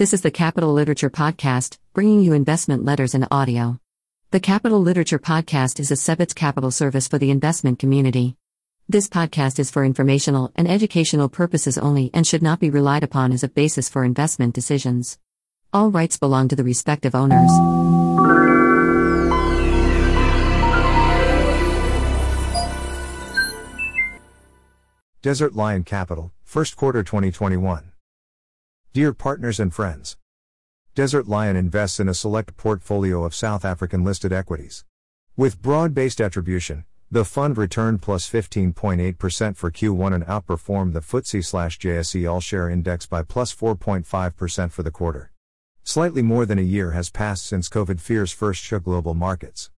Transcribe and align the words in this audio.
This 0.00 0.14
is 0.14 0.22
the 0.22 0.30
Capital 0.30 0.72
Literature 0.72 1.10
Podcast, 1.10 1.76
bringing 1.92 2.22
you 2.22 2.32
investment 2.32 2.86
letters 2.86 3.14
in 3.14 3.26
audio. 3.30 3.78
The 4.30 4.40
Capital 4.40 4.80
Literature 4.80 5.18
Podcast 5.18 5.78
is 5.78 5.90
a 5.90 5.94
Sebitz 5.94 6.34
capital 6.34 6.70
service 6.70 7.06
for 7.06 7.18
the 7.18 7.30
investment 7.30 7.78
community. 7.78 8.38
This 8.88 9.10
podcast 9.10 9.58
is 9.58 9.70
for 9.70 9.84
informational 9.84 10.52
and 10.56 10.66
educational 10.66 11.28
purposes 11.28 11.76
only 11.76 12.10
and 12.14 12.26
should 12.26 12.42
not 12.42 12.60
be 12.60 12.70
relied 12.70 13.04
upon 13.04 13.30
as 13.30 13.44
a 13.44 13.48
basis 13.48 13.90
for 13.90 14.02
investment 14.02 14.54
decisions. 14.54 15.18
All 15.70 15.90
rights 15.90 16.16
belong 16.16 16.48
to 16.48 16.56
the 16.56 16.64
respective 16.64 17.14
owners. 17.14 17.50
Desert 25.20 25.54
Lion 25.54 25.84
Capital, 25.84 26.32
First 26.42 26.78
Quarter 26.78 27.02
2021. 27.02 27.89
Dear 28.92 29.14
partners 29.14 29.60
and 29.60 29.72
friends, 29.72 30.16
Desert 30.96 31.28
Lion 31.28 31.54
invests 31.54 32.00
in 32.00 32.08
a 32.08 32.12
select 32.12 32.56
portfolio 32.56 33.22
of 33.22 33.36
South 33.36 33.64
African 33.64 34.02
listed 34.02 34.32
equities. 34.32 34.84
With 35.36 35.62
broad 35.62 35.94
based 35.94 36.20
attribution, 36.20 36.84
the 37.08 37.24
fund 37.24 37.56
returned 37.56 38.02
plus 38.02 38.28
15.8% 38.28 39.56
for 39.56 39.70
Q1 39.70 40.12
and 40.12 40.26
outperformed 40.26 40.94
the 40.94 41.02
FTSE 41.02 41.78
JSE 41.78 42.28
All 42.28 42.40
Share 42.40 42.68
Index 42.68 43.06
by 43.06 43.22
plus 43.22 43.54
4.5% 43.54 44.72
for 44.72 44.82
the 44.82 44.90
quarter. 44.90 45.30
Slightly 45.84 46.22
more 46.22 46.44
than 46.44 46.58
a 46.58 46.62
year 46.62 46.90
has 46.90 47.10
passed 47.10 47.46
since 47.46 47.68
COVID 47.68 48.00
fears 48.00 48.32
first 48.32 48.60
shook 48.60 48.82
global 48.82 49.14
markets. 49.14 49.70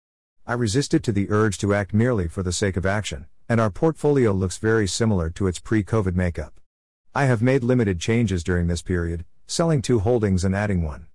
I 0.47 0.55
resisted 0.55 1.05
to 1.05 1.13
the 1.13 1.29
urge 1.29 1.59
to 1.59 1.75
act 1.75 1.93
merely 1.93 2.29
for 2.29 2.43
the 2.43 2.51
sake 2.51 2.79
of 2.79 2.87
action, 2.87 3.27
and 3.47 3.61
our 3.61 3.71
portfolio 3.71 4.33
looks 4.33 4.57
very 4.57 4.89
similar 4.89 5.29
to 5.29 5.49
its 5.49 5.59
pre 5.59 5.85
COVID 5.85 6.15
makeup. 6.15 6.55
I 7.15 7.27
have 7.27 7.43
made 7.43 7.63
limited 7.63 8.01
changes 8.01 8.43
during 8.43 8.69
this 8.69 8.81
period, 8.81 9.27
selling 9.47 9.83
two 9.83 9.99
holdings 9.99 10.45
and 10.45 10.57
adding 10.57 10.83
one. 10.83 11.09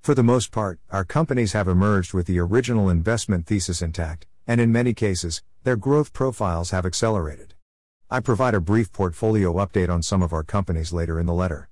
For 0.00 0.14
the 0.14 0.22
most 0.22 0.50
part, 0.50 0.80
our 0.88 1.04
companies 1.04 1.52
have 1.52 1.68
emerged 1.68 2.14
with 2.14 2.26
the 2.26 2.38
original 2.38 2.88
investment 2.88 3.46
thesis 3.46 3.82
intact, 3.82 4.26
and 4.46 4.62
in 4.62 4.72
many 4.72 4.94
cases, 4.94 5.42
their 5.64 5.76
growth 5.76 6.14
profiles 6.14 6.70
have 6.70 6.86
accelerated. 6.86 7.52
I 8.10 8.20
provide 8.20 8.54
a 8.54 8.62
brief 8.62 8.92
portfolio 8.92 9.52
update 9.52 9.90
on 9.90 10.02
some 10.02 10.22
of 10.22 10.32
our 10.32 10.42
companies 10.42 10.90
later 10.90 11.20
in 11.20 11.26
the 11.26 11.34
letter. 11.34 11.68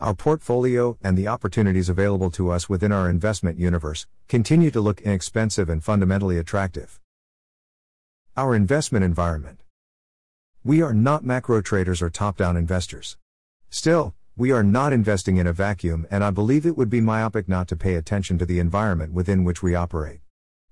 Our 0.00 0.14
portfolio 0.14 0.96
and 1.02 1.18
the 1.18 1.28
opportunities 1.28 1.90
available 1.90 2.30
to 2.30 2.50
us 2.50 2.70
within 2.70 2.92
our 2.92 3.10
investment 3.10 3.58
universe 3.58 4.06
continue 4.28 4.70
to 4.70 4.80
look 4.80 5.02
inexpensive 5.02 5.68
and 5.68 5.84
fundamentally 5.84 6.38
attractive. 6.38 6.98
Our 8.38 8.54
investment 8.54 9.04
environment. 9.04 9.60
We 10.64 10.82
are 10.82 10.92
not 10.92 11.24
macro 11.24 11.62
traders 11.62 12.02
or 12.02 12.10
top 12.10 12.36
down 12.36 12.56
investors. 12.56 13.16
Still, 13.70 14.14
we 14.34 14.50
are 14.50 14.62
not 14.62 14.94
investing 14.94 15.36
in 15.36 15.46
a 15.46 15.52
vacuum, 15.52 16.06
and 16.10 16.24
I 16.24 16.30
believe 16.30 16.64
it 16.64 16.76
would 16.76 16.88
be 16.88 17.00
myopic 17.00 17.48
not 17.48 17.68
to 17.68 17.76
pay 17.76 17.96
attention 17.96 18.38
to 18.38 18.46
the 18.46 18.60
environment 18.60 19.12
within 19.12 19.44
which 19.44 19.62
we 19.62 19.74
operate. 19.74 20.20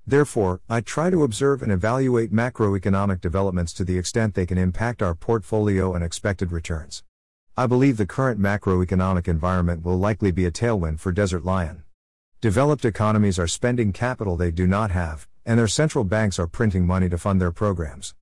Therefore, 0.07 0.61
I 0.69 0.81
try 0.81 1.11
to 1.11 1.23
observe 1.23 1.63
and 1.63 1.71
evaluate 1.73 2.33
macroeconomic 2.33 3.21
developments 3.21 3.73
to 3.75 3.85
the 3.85 3.99
extent 3.99 4.35
they 4.35 4.47
can 4.47 4.57
impact 4.57 5.03
our 5.03 5.15
portfolio 5.15 5.95
and 5.95 6.03
expected 6.03 6.53
returns. 6.53 7.03
I 7.57 7.67
believe 7.67 7.97
the 7.97 8.07
current 8.07 8.41
macroeconomic 8.41 9.29
environment 9.29 9.85
will 9.85 9.99
likely 9.99 10.31
be 10.31 10.47
a 10.47 10.51
tailwind 10.51 11.01
for 11.01 11.13
Desert 11.13 11.45
Lion. 11.45 11.83
Developed 12.41 12.85
economies 12.85 13.39
are 13.39 13.49
spending 13.49 13.93
capital 13.93 14.37
they 14.37 14.51
do 14.51 14.67
not 14.67 14.91
have, 14.93 15.27
and 15.45 15.59
their 15.59 15.69
central 15.69 16.05
banks 16.05 16.39
are 16.39 16.47
printing 16.47 16.87
money 16.87 17.09
to 17.09 17.19
fund 17.19 17.41
their 17.41 17.53
programs. 17.53 18.15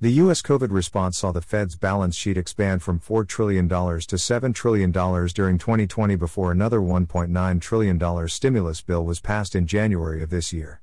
The 0.00 0.12
U.S. 0.22 0.42
COVID 0.42 0.70
response 0.70 1.18
saw 1.18 1.32
the 1.32 1.42
Fed's 1.42 1.74
balance 1.74 2.14
sheet 2.14 2.36
expand 2.36 2.84
from 2.84 3.00
$4 3.00 3.26
trillion 3.26 3.68
to 3.68 3.74
$7 3.74 4.54
trillion 4.54 4.92
during 4.92 5.58
2020 5.58 6.14
before 6.14 6.52
another 6.52 6.78
$1.9 6.78 7.60
trillion 7.60 8.28
stimulus 8.28 8.80
bill 8.80 9.04
was 9.04 9.18
passed 9.18 9.56
in 9.56 9.66
January 9.66 10.22
of 10.22 10.30
this 10.30 10.52
year. 10.52 10.82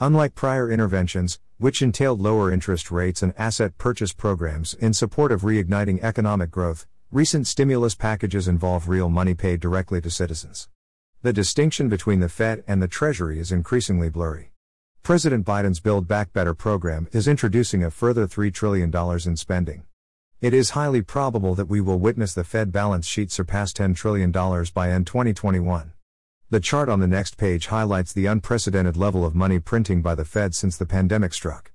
Unlike 0.00 0.34
prior 0.34 0.70
interventions, 0.70 1.40
which 1.58 1.82
entailed 1.82 2.22
lower 2.22 2.50
interest 2.50 2.90
rates 2.90 3.22
and 3.22 3.34
asset 3.36 3.76
purchase 3.76 4.14
programs 4.14 4.72
in 4.72 4.94
support 4.94 5.30
of 5.30 5.42
reigniting 5.42 6.02
economic 6.02 6.50
growth, 6.50 6.86
recent 7.12 7.46
stimulus 7.46 7.94
packages 7.94 8.48
involve 8.48 8.88
real 8.88 9.10
money 9.10 9.34
paid 9.34 9.60
directly 9.60 10.00
to 10.00 10.08
citizens. 10.08 10.70
The 11.20 11.34
distinction 11.34 11.90
between 11.90 12.20
the 12.20 12.30
Fed 12.30 12.64
and 12.66 12.80
the 12.80 12.88
Treasury 12.88 13.38
is 13.38 13.52
increasingly 13.52 14.08
blurry. 14.08 14.53
President 15.04 15.44
Biden's 15.44 15.80
Build 15.80 16.08
Back 16.08 16.32
Better 16.32 16.54
program 16.54 17.08
is 17.12 17.28
introducing 17.28 17.84
a 17.84 17.90
further 17.90 18.26
$3 18.26 18.50
trillion 18.54 18.90
in 19.26 19.36
spending. 19.36 19.84
It 20.40 20.54
is 20.54 20.70
highly 20.70 21.02
probable 21.02 21.54
that 21.56 21.68
we 21.68 21.82
will 21.82 21.98
witness 21.98 22.32
the 22.32 22.42
Fed 22.42 22.72
balance 22.72 23.06
sheet 23.06 23.30
surpass 23.30 23.74
$10 23.74 23.94
trillion 23.94 24.30
by 24.30 24.90
end 24.90 25.06
2021. 25.06 25.92
The 26.48 26.58
chart 26.58 26.88
on 26.88 27.00
the 27.00 27.06
next 27.06 27.36
page 27.36 27.66
highlights 27.66 28.14
the 28.14 28.24
unprecedented 28.24 28.96
level 28.96 29.26
of 29.26 29.34
money 29.34 29.58
printing 29.58 30.00
by 30.00 30.14
the 30.14 30.24
Fed 30.24 30.54
since 30.54 30.78
the 30.78 30.86
pandemic 30.86 31.34
struck. 31.34 31.70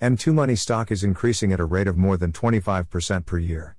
M2 0.00 0.32
money 0.32 0.56
stock 0.56 0.90
is 0.90 1.04
increasing 1.04 1.52
at 1.52 1.60
a 1.60 1.66
rate 1.66 1.86
of 1.86 1.98
more 1.98 2.16
than 2.16 2.32
25% 2.32 3.26
per 3.26 3.36
year. 3.36 3.76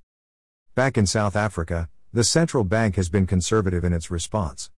Back 0.76 0.96
in 0.96 1.08
South 1.08 1.36
Africa, 1.36 1.90
the 2.14 2.24
central 2.24 2.64
bank 2.64 2.98
has 2.98 3.10
been 3.10 3.26
conservative 3.26 3.84
in 3.84 3.94
its 3.94 4.12
response. 4.12 4.70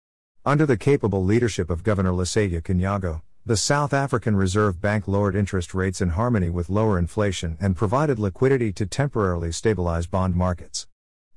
Under 0.47 0.65
the 0.65 0.77
capable 0.77 1.25
leadership 1.25 1.71
of 1.71 1.82
Governor 1.82 2.12
Lesetja 2.12 2.62
Kganyago, 2.62 3.22
the 3.45 3.57
South 3.57 3.93
African 3.93 4.37
Reserve 4.37 4.81
Bank 4.81 5.09
lowered 5.09 5.35
interest 5.35 5.75
rates 5.75 6.01
in 6.01 6.11
harmony 6.11 6.49
with 6.49 6.71
lower 6.71 6.97
inflation 6.97 7.59
and 7.61 7.75
provided 7.75 8.21
liquidity 8.21 8.73
to 8.75 8.87
temporarily 8.87 9.51
stabilize 9.51 10.07
bond 10.07 10.37
markets. 10.37 10.87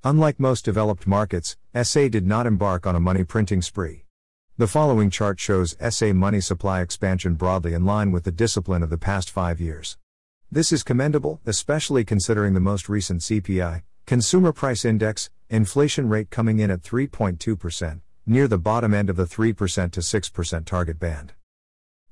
Unlike 0.04 0.40
most 0.40 0.64
developed 0.64 1.08
markets, 1.08 1.58
SA 1.82 2.10
did 2.10 2.28
not 2.28 2.46
embark 2.46 2.86
on 2.86 2.96
a 2.96 3.00
money 3.00 3.24
printing 3.24 3.64
spree. 3.64 4.06
The 4.56 4.68
following 4.68 5.10
chart 5.10 5.40
shows 5.40 5.76
SA 5.90 6.14
money 6.14 6.42
supply 6.42 6.82
expansion 6.82 7.34
broadly 7.34 7.74
in 7.74 7.86
line 7.86 8.12
with 8.12 8.24
the 8.24 8.32
discipline 8.32 8.84
of 8.84 8.92
the 8.92 9.00
past 9.00 9.32
five 9.32 9.60
years. 9.60 9.98
This 10.52 10.72
is 10.72 10.84
commendable, 10.84 11.42
especially 11.48 12.06
considering 12.06 12.54
the 12.54 12.60
most 12.60 12.88
recent 12.88 13.22
CPI, 13.22 13.82
Consumer 14.06 14.54
Price 14.54 14.86
Index, 14.86 15.32
inflation 15.50 16.08
rate 16.08 16.30
coming 16.30 16.60
in 16.60 16.70
at 16.70 16.84
3.2%, 16.84 18.02
near 18.28 18.48
the 18.48 18.60
bottom 18.60 18.94
end 18.94 19.10
of 19.10 19.16
the 19.16 19.26
3% 19.26 19.92
to 19.92 20.02
6% 20.02 20.66
target 20.66 21.00
band. 21.00 21.34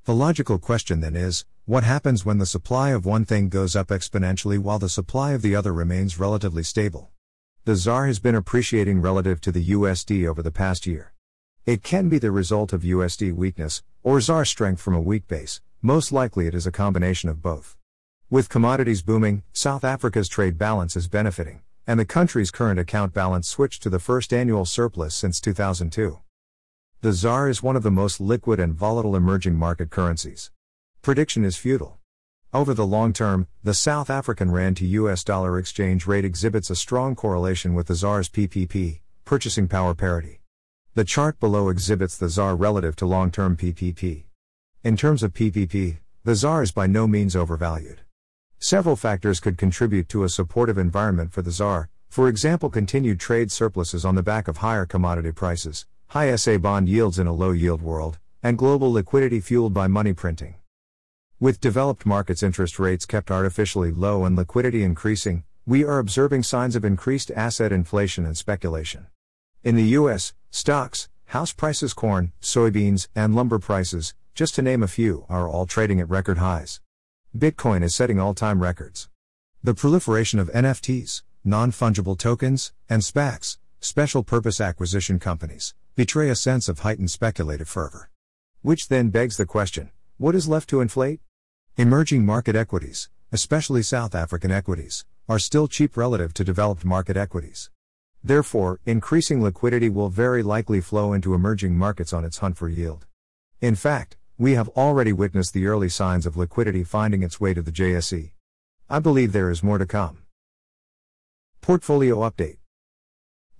The 0.06 0.14
logical 0.14 0.58
question 0.58 1.00
then 1.00 1.16
is 1.16 1.46
what 1.64 1.82
happens 1.82 2.26
when 2.26 2.36
the 2.36 2.44
supply 2.44 2.90
of 2.90 3.06
one 3.06 3.24
thing 3.24 3.48
goes 3.48 3.74
up 3.74 3.88
exponentially 3.88 4.58
while 4.58 4.78
the 4.78 4.90
supply 4.90 5.32
of 5.32 5.40
the 5.40 5.56
other 5.56 5.72
remains 5.72 6.20
relatively 6.20 6.62
stable? 6.62 7.08
The 7.64 7.74
ZAR 7.74 8.06
has 8.06 8.18
been 8.18 8.34
appreciating 8.34 9.00
relative 9.00 9.40
to 9.40 9.50
the 9.50 9.64
USD 9.64 10.28
over 10.28 10.42
the 10.42 10.50
past 10.50 10.86
year. 10.86 11.14
It 11.64 11.82
can 11.82 12.10
be 12.10 12.18
the 12.18 12.30
result 12.30 12.74
of 12.74 12.82
USD 12.82 13.34
weakness, 13.34 13.82
or 14.02 14.20
ZAR 14.20 14.44
strength 14.44 14.82
from 14.82 14.92
a 14.92 15.00
weak 15.00 15.26
base, 15.26 15.62
most 15.80 16.12
likely 16.12 16.46
it 16.46 16.54
is 16.54 16.66
a 16.66 16.70
combination 16.70 17.30
of 17.30 17.40
both. 17.40 17.78
With 18.28 18.50
commodities 18.50 19.00
booming, 19.00 19.42
South 19.54 19.84
Africa's 19.84 20.28
trade 20.28 20.58
balance 20.58 20.96
is 20.96 21.08
benefiting, 21.08 21.62
and 21.86 21.98
the 21.98 22.04
country's 22.04 22.50
current 22.50 22.78
account 22.78 23.14
balance 23.14 23.48
switched 23.48 23.82
to 23.84 23.88
the 23.88 23.98
first 23.98 24.34
annual 24.34 24.66
surplus 24.66 25.14
since 25.14 25.40
2002. 25.40 26.18
The 27.04 27.12
ZAR 27.12 27.50
is 27.50 27.62
one 27.62 27.76
of 27.76 27.82
the 27.82 27.90
most 27.90 28.18
liquid 28.18 28.58
and 28.58 28.72
volatile 28.72 29.14
emerging 29.14 29.56
market 29.56 29.90
currencies. 29.90 30.50
Prediction 31.02 31.44
is 31.44 31.54
futile. 31.54 31.98
Over 32.54 32.72
the 32.72 32.86
long 32.86 33.12
term, 33.12 33.46
the 33.62 33.74
South 33.74 34.08
African 34.08 34.50
Rand 34.50 34.78
to 34.78 34.86
US 34.86 35.22
dollar 35.22 35.58
exchange 35.58 36.06
rate 36.06 36.24
exhibits 36.24 36.70
a 36.70 36.74
strong 36.74 37.14
correlation 37.14 37.74
with 37.74 37.88
the 37.88 37.94
ZAR's 37.94 38.30
PPP, 38.30 39.00
purchasing 39.26 39.68
power 39.68 39.94
parity. 39.94 40.40
The 40.94 41.04
chart 41.04 41.38
below 41.38 41.68
exhibits 41.68 42.16
the 42.16 42.30
ZAR 42.30 42.56
relative 42.56 42.96
to 42.96 43.04
long 43.04 43.30
term 43.30 43.54
PPP. 43.54 44.24
In 44.82 44.96
terms 44.96 45.22
of 45.22 45.34
PPP, 45.34 45.98
the 46.24 46.34
ZAR 46.34 46.62
is 46.62 46.72
by 46.72 46.86
no 46.86 47.06
means 47.06 47.36
overvalued. 47.36 48.00
Several 48.58 48.96
factors 48.96 49.40
could 49.40 49.58
contribute 49.58 50.08
to 50.08 50.24
a 50.24 50.30
supportive 50.30 50.78
environment 50.78 51.34
for 51.34 51.42
the 51.42 51.50
ZAR, 51.50 51.90
for 52.08 52.28
example, 52.28 52.70
continued 52.70 53.20
trade 53.20 53.52
surpluses 53.52 54.06
on 54.06 54.14
the 54.14 54.22
back 54.22 54.48
of 54.48 54.56
higher 54.58 54.86
commodity 54.86 55.32
prices, 55.32 55.84
high 56.14 56.32
SA 56.36 56.56
bond 56.56 56.88
yields 56.88 57.18
in 57.18 57.26
a 57.26 57.32
low 57.32 57.50
yield 57.50 57.82
world, 57.82 58.20
and 58.40 58.56
global 58.56 58.92
liquidity 58.92 59.40
fueled 59.40 59.74
by 59.74 59.88
money 59.88 60.12
printing. 60.12 60.54
With 61.40 61.60
developed 61.60 62.06
markets' 62.06 62.40
interest 62.40 62.78
rates 62.78 63.04
kept 63.04 63.32
artificially 63.32 63.90
low 63.90 64.24
and 64.24 64.36
liquidity 64.36 64.84
increasing, 64.84 65.42
we 65.66 65.82
are 65.82 65.98
observing 65.98 66.44
signs 66.44 66.76
of 66.76 66.84
increased 66.84 67.32
asset 67.32 67.72
inflation 67.72 68.24
and 68.24 68.38
speculation. 68.38 69.08
In 69.64 69.74
the 69.74 69.98
US, 69.98 70.34
stocks, 70.52 71.08
house 71.24 71.52
prices, 71.52 71.92
corn, 71.92 72.30
soybeans, 72.40 73.08
and 73.16 73.34
lumber 73.34 73.58
prices, 73.58 74.14
just 74.36 74.54
to 74.54 74.62
name 74.62 74.84
a 74.84 74.86
few, 74.86 75.26
are 75.28 75.48
all 75.48 75.66
trading 75.66 75.98
at 75.98 76.08
record 76.08 76.38
highs. 76.38 76.80
Bitcoin 77.36 77.82
is 77.82 77.92
setting 77.92 78.20
all 78.20 78.34
time 78.34 78.62
records. 78.62 79.08
The 79.64 79.74
proliferation 79.74 80.38
of 80.38 80.48
NFTs, 80.52 81.22
non 81.42 81.72
fungible 81.72 82.16
tokens, 82.16 82.72
and 82.88 83.02
SPACs, 83.02 83.58
special 83.80 84.22
purpose 84.22 84.60
acquisition 84.60 85.18
companies, 85.18 85.74
betray 85.96 86.28
a 86.28 86.34
sense 86.34 86.68
of 86.68 86.80
heightened 86.80 87.08
speculative 87.08 87.68
fervor. 87.68 88.10
Which 88.62 88.88
then 88.88 89.10
begs 89.10 89.36
the 89.36 89.46
question 89.46 89.92
what 90.16 90.34
is 90.34 90.48
left 90.48 90.68
to 90.70 90.80
inflate? 90.80 91.20
Emerging 91.76 92.26
market 92.26 92.56
equities, 92.56 93.10
especially 93.30 93.82
South 93.82 94.12
African 94.12 94.50
equities, 94.50 95.04
are 95.28 95.38
still 95.38 95.68
cheap 95.68 95.96
relative 95.96 96.34
to 96.34 96.42
developed 96.42 96.84
market 96.84 97.16
equities. 97.16 97.70
Therefore, 98.24 98.80
increasing 98.84 99.40
liquidity 99.40 99.88
will 99.88 100.08
very 100.08 100.42
likely 100.42 100.80
flow 100.80 101.12
into 101.12 101.32
emerging 101.32 101.78
markets 101.78 102.12
on 102.12 102.24
its 102.24 102.38
hunt 102.38 102.56
for 102.56 102.68
yield. 102.68 103.06
In 103.60 103.76
fact, 103.76 104.16
we 104.36 104.54
have 104.54 104.68
already 104.70 105.12
witnessed 105.12 105.54
the 105.54 105.66
early 105.66 105.88
signs 105.88 106.26
of 106.26 106.36
liquidity 106.36 106.82
finding 106.82 107.22
its 107.22 107.40
way 107.40 107.54
to 107.54 107.62
the 107.62 107.70
JSE. 107.70 108.32
I 108.90 108.98
believe 108.98 109.32
there 109.32 109.50
is 109.50 109.62
more 109.62 109.78
to 109.78 109.86
come. 109.86 110.24
Portfolio 111.60 112.28
Update 112.28 112.56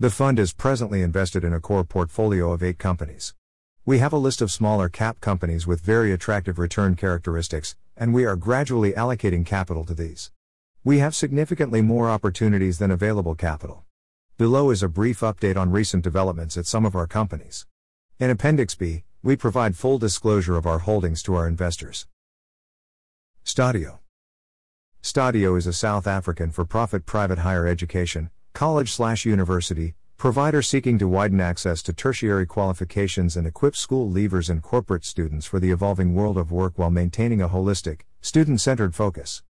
The 0.01 0.11
fund 0.11 0.41
is 0.41 0.53
presently 0.53 1.03
invested 1.03 1.45
in 1.45 1.53
a 1.53 1.61
core 1.61 1.85
portfolio 1.85 2.51
of 2.51 2.65
eight 2.65 2.79
companies. 2.79 3.33
We 3.87 4.01
have 4.01 4.13
a 4.13 4.19
list 4.19 4.43
of 4.43 4.51
smaller 4.51 4.89
cap 4.89 5.21
companies 5.21 5.69
with 5.69 5.83
very 5.83 6.11
attractive 6.11 6.59
return 6.59 6.97
characteristics, 6.97 7.77
and 7.97 8.13
we 8.13 8.25
are 8.25 8.35
gradually 8.35 8.93
allocating 8.93 9.47
capital 9.47 9.85
to 9.85 9.95
these. 9.95 10.33
We 10.83 10.99
have 10.99 11.15
significantly 11.15 11.81
more 11.81 12.11
opportunities 12.11 12.79
than 12.79 12.91
available 12.91 13.37
capital. 13.37 13.85
Below 14.37 14.71
is 14.71 14.83
a 14.83 14.89
brief 14.89 15.21
update 15.21 15.57
on 15.57 15.71
recent 15.71 16.03
developments 16.03 16.57
at 16.57 16.67
some 16.67 16.85
of 16.85 16.97
our 16.97 17.07
companies. 17.07 17.65
In 18.19 18.31
Appendix 18.31 18.75
B, 18.75 19.05
we 19.23 19.37
provide 19.37 19.77
full 19.77 19.99
disclosure 19.99 20.57
of 20.57 20.67
our 20.67 20.81
holdings 20.81 21.23
to 21.23 21.37
our 21.37 21.47
investors. 21.47 22.09
Stadio 23.45 24.01
Stadio 25.05 25.57
is 25.57 25.69
a 25.69 25.73
South 25.73 26.09
African 26.09 26.51
for 26.51 26.65
profit 26.65 27.07
private 27.07 27.39
higher 27.39 27.69
education, 27.69 28.31
college 28.55 28.93
slash 28.93 29.25
university, 29.25 29.95
provider 30.17 30.63
seeking 30.63 30.97
to 30.97 31.09
widen 31.09 31.41
access 31.41 31.83
to 31.83 31.93
tertiary 31.93 32.47
qualifications 32.47 33.37
and 33.37 33.49
equip 33.49 33.75
school 33.75 34.09
leavers 34.09 34.49
and 34.49 34.63
corporate 34.63 35.05
students 35.05 35.45
for 35.45 35.59
the 35.59 35.73
evolving 35.73 36.15
world 36.15 36.39
of 36.39 36.53
work 36.53 36.79
while 36.79 36.91
maintaining 36.91 37.43
a 37.43 37.49
holistic, 37.49 38.03
student 38.21 38.61
centered 38.61 38.95
focus. 38.95 39.43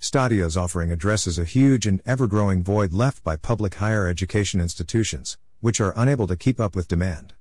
Stadio's 0.00 0.56
offering 0.56 0.90
addresses 0.90 1.38
a 1.38 1.44
huge 1.44 1.86
and 1.86 2.02
ever 2.04 2.26
growing 2.26 2.64
void 2.64 2.92
left 2.92 3.22
by 3.22 3.36
public 3.36 3.76
higher 3.76 4.08
education 4.08 4.60
institutions, 4.60 5.38
which 5.60 5.80
are 5.80 5.94
unable 5.96 6.26
to 6.26 6.36
keep 6.36 6.58
up 6.58 6.74
with 6.74 6.88
demand. 6.88 7.34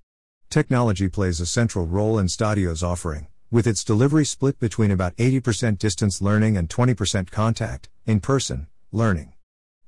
Technology 0.51 1.09
plays 1.09 1.39
a 1.39 1.47
central 1.47 1.87
role 1.87 2.19
in 2.19 2.27
Stadio's 2.27 2.83
offering, 2.83 3.25
with 3.49 3.65
its 3.65 3.83
delivery 3.83 4.25
split 4.25 4.59
between 4.59 4.91
about 4.91 5.15
80% 5.15 5.79
distance 5.79 6.21
learning 6.21 6.57
and 6.57 6.69
20% 6.69 7.31
contact, 7.31 7.89
in 8.05 8.19
person, 8.19 8.67
learning. 8.91 9.33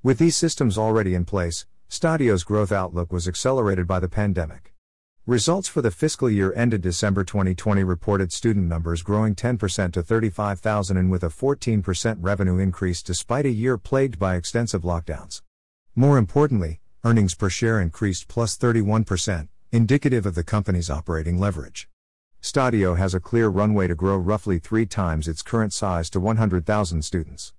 With 0.01 0.17
these 0.17 0.37
systems 0.37 0.77
already 0.77 1.13
in 1.13 1.25
place, 1.25 1.65
Stadio's 1.89 2.45
growth 2.45 2.71
outlook 2.71 3.11
was 3.11 3.27
accelerated 3.27 3.85
by 3.85 3.99
the 3.99 4.07
pandemic. 4.07 4.73
Results 5.25 5.67
for 5.67 5.81
the 5.81 5.91
fiscal 5.91 6.29
year 6.29 6.53
ended 6.55 6.81
December 6.81 7.25
2020 7.25 7.83
reported 7.83 8.31
student 8.31 8.67
numbers 8.67 9.01
growing 9.01 9.35
10% 9.35 9.91
to 9.91 10.01
35,000 10.01 10.95
and 10.95 11.11
with 11.11 11.21
a 11.21 11.27
14% 11.27 12.17
revenue 12.21 12.57
increase 12.59 13.03
despite 13.03 13.45
a 13.45 13.49
year 13.49 13.77
plagued 13.77 14.17
by 14.17 14.37
extensive 14.37 14.83
lockdowns. 14.83 15.41
More 15.95 16.17
importantly, 16.17 16.79
earnings 17.03 17.35
per 17.35 17.49
share 17.49 17.81
increased 17.81 18.29
plus 18.29 18.57
31%, 18.57 19.49
indicative 19.73 20.25
of 20.25 20.33
the 20.33 20.45
company's 20.45 20.89
operating 20.89 21.37
leverage. 21.37 21.89
Stadio 22.41 22.97
has 22.97 23.13
a 23.13 23.19
clear 23.19 23.49
runway 23.49 23.87
to 23.87 23.95
grow 23.95 24.15
roughly 24.15 24.59
three 24.59 24.85
times 24.85 25.27
its 25.27 25.41
current 25.41 25.73
size 25.73 26.09
to 26.11 26.21
100,000 26.21 27.01
students. 27.01 27.53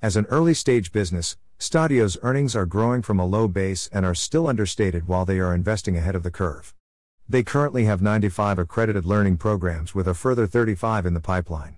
As 0.00 0.16
an 0.16 0.24
early 0.30 0.54
stage 0.54 0.90
business, 0.90 1.36
Stadio's 1.62 2.18
earnings 2.22 2.56
are 2.56 2.66
growing 2.66 3.02
from 3.02 3.20
a 3.20 3.24
low 3.24 3.46
base 3.46 3.88
and 3.92 4.04
are 4.04 4.16
still 4.16 4.48
understated 4.48 5.06
while 5.06 5.24
they 5.24 5.38
are 5.38 5.54
investing 5.54 5.96
ahead 5.96 6.16
of 6.16 6.24
the 6.24 6.30
curve. 6.32 6.74
They 7.28 7.44
currently 7.44 7.84
have 7.84 8.02
95 8.02 8.58
accredited 8.58 9.06
learning 9.06 9.36
programs 9.36 9.94
with 9.94 10.08
a 10.08 10.12
further 10.12 10.48
35 10.48 11.06
in 11.06 11.14
the 11.14 11.20
pipeline. 11.20 11.76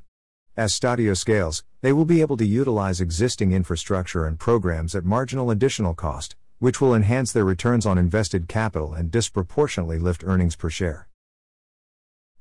As 0.56 0.72
Stadio 0.72 1.14
scales, 1.14 1.64
they 1.82 1.92
will 1.92 2.06
be 2.06 2.22
able 2.22 2.38
to 2.38 2.46
utilize 2.46 2.98
existing 2.98 3.52
infrastructure 3.52 4.24
and 4.24 4.38
programs 4.38 4.94
at 4.94 5.04
marginal 5.04 5.50
additional 5.50 5.92
cost, 5.92 6.34
which 6.60 6.80
will 6.80 6.94
enhance 6.94 7.30
their 7.30 7.44
returns 7.44 7.84
on 7.84 7.98
invested 7.98 8.48
capital 8.48 8.94
and 8.94 9.10
disproportionately 9.10 9.98
lift 9.98 10.24
earnings 10.24 10.56
per 10.56 10.70
share. 10.70 11.08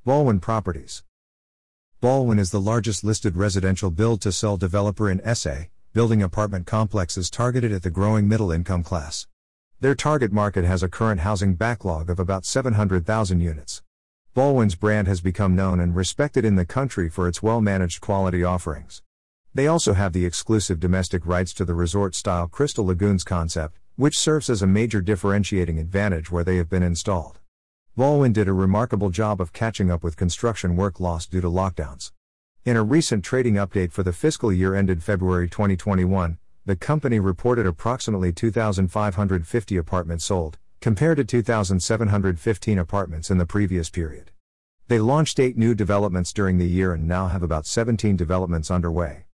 Balwin 0.06 0.40
Properties 0.40 1.02
Balwin 2.02 2.38
is 2.38 2.52
the 2.52 2.60
largest 2.60 3.04
listed 3.04 3.36
residential 3.36 3.90
build 3.90 4.22
to 4.22 4.32
sell 4.32 4.56
developer 4.56 5.10
in 5.10 5.20
SA, 5.34 5.64
building 5.94 6.24
apartment 6.24 6.66
complexes 6.66 7.30
targeted 7.30 7.70
at 7.70 7.84
the 7.84 7.88
growing 7.88 8.26
middle 8.26 8.50
income 8.50 8.82
class. 8.82 9.28
Their 9.78 9.94
target 9.94 10.32
market 10.32 10.64
has 10.64 10.82
a 10.82 10.88
current 10.88 11.20
housing 11.20 11.54
backlog 11.54 12.10
of 12.10 12.18
about 12.18 12.44
700,000 12.44 13.38
units. 13.38 13.80
Balwin's 14.34 14.74
brand 14.74 15.06
has 15.06 15.20
become 15.20 15.54
known 15.54 15.78
and 15.78 15.94
respected 15.94 16.44
in 16.44 16.56
the 16.56 16.64
country 16.64 17.08
for 17.08 17.28
its 17.28 17.44
well 17.44 17.60
managed 17.60 18.00
quality 18.00 18.42
offerings. 18.42 19.02
They 19.54 19.68
also 19.68 19.92
have 19.92 20.12
the 20.12 20.26
exclusive 20.26 20.80
domestic 20.80 21.24
rights 21.24 21.54
to 21.54 21.64
the 21.64 21.74
resort 21.74 22.16
style 22.16 22.48
Crystal 22.48 22.86
Lagoons 22.86 23.22
concept, 23.22 23.78
which 23.94 24.18
serves 24.18 24.50
as 24.50 24.62
a 24.62 24.66
major 24.66 25.00
differentiating 25.00 25.78
advantage 25.78 26.28
where 26.28 26.42
they 26.42 26.56
have 26.56 26.68
been 26.68 26.82
installed. 26.82 27.38
Balwin 27.96 28.32
did 28.32 28.48
a 28.48 28.52
remarkable 28.52 29.10
job 29.10 29.40
of 29.40 29.52
catching 29.52 29.92
up 29.92 30.02
with 30.02 30.16
construction 30.16 30.74
work 30.74 30.98
lost 30.98 31.30
due 31.30 31.40
to 31.40 31.48
lockdowns. 31.48 32.10
In 32.66 32.78
a 32.78 32.82
recent 32.82 33.22
trading 33.22 33.56
update 33.56 33.92
for 33.92 34.02
the 34.02 34.14
fiscal 34.14 34.50
year 34.50 34.74
ended 34.74 35.02
February 35.02 35.50
2021, 35.50 36.38
the 36.64 36.74
company 36.74 37.20
reported 37.20 37.66
approximately 37.66 38.32
2,550 38.32 39.76
apartments 39.76 40.24
sold, 40.24 40.56
compared 40.80 41.18
to 41.18 41.24
2,715 41.24 42.78
apartments 42.78 43.30
in 43.30 43.36
the 43.36 43.44
previous 43.44 43.90
period. 43.90 44.30
They 44.88 44.98
launched 44.98 45.38
eight 45.38 45.58
new 45.58 45.74
developments 45.74 46.32
during 46.32 46.56
the 46.56 46.66
year 46.66 46.94
and 46.94 47.06
now 47.06 47.26
have 47.26 47.42
about 47.42 47.66
17 47.66 48.16
developments 48.16 48.70
underway. 48.70 49.26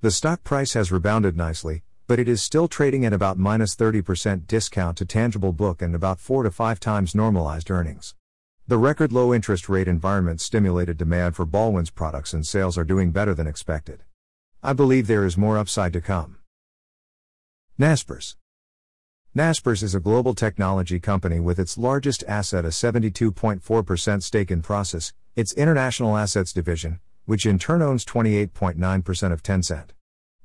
The 0.00 0.12
stock 0.12 0.44
price 0.44 0.74
has 0.74 0.92
rebounded 0.92 1.36
nicely, 1.36 1.82
but 2.06 2.20
it 2.20 2.28
is 2.28 2.40
still 2.40 2.68
trading 2.68 3.04
at 3.04 3.12
about 3.12 3.36
minus 3.36 3.74
30% 3.74 4.46
discount 4.46 4.96
to 4.98 5.04
tangible 5.04 5.52
book 5.52 5.82
and 5.82 5.92
about 5.92 6.20
4 6.20 6.44
to 6.44 6.52
5 6.52 6.78
times 6.78 7.16
normalized 7.16 7.68
earnings. 7.68 8.14
The 8.68 8.78
record 8.78 9.12
low 9.12 9.32
interest 9.32 9.68
rate 9.68 9.86
environment 9.86 10.40
stimulated 10.40 10.96
demand 10.96 11.36
for 11.36 11.46
Balwin's 11.46 11.90
products 11.90 12.34
and 12.34 12.44
sales 12.44 12.76
are 12.76 12.82
doing 12.82 13.12
better 13.12 13.32
than 13.32 13.46
expected. 13.46 14.02
I 14.60 14.72
believe 14.72 15.06
there 15.06 15.24
is 15.24 15.38
more 15.38 15.56
upside 15.56 15.92
to 15.92 16.00
come. 16.00 16.38
Naspers. 17.78 18.34
Naspers 19.36 19.84
is 19.84 19.94
a 19.94 20.00
global 20.00 20.34
technology 20.34 20.98
company 20.98 21.38
with 21.38 21.60
its 21.60 21.78
largest 21.78 22.24
asset 22.26 22.64
a 22.64 22.70
72.4% 22.70 24.22
stake 24.24 24.50
in 24.50 24.62
Prosus, 24.62 25.12
its 25.36 25.52
international 25.52 26.16
assets 26.16 26.52
division, 26.52 26.98
which 27.24 27.46
in 27.46 27.60
turn 27.60 27.82
owns 27.82 28.04
28.9% 28.04 29.32
of 29.32 29.44
Tencent. 29.44 29.90